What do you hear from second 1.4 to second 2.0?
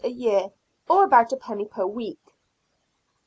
per